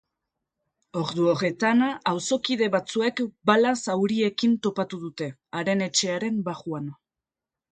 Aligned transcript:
Ordu 1.01 1.25
horretan, 1.33 1.83
auzokide 2.11 2.69
batzuek 2.77 3.21
bala 3.51 3.75
zauriekin 3.83 4.57
topatu 4.69 5.03
dute, 5.05 5.29
haren 5.61 5.85
etxearen 5.91 6.45
barruan. 6.49 6.91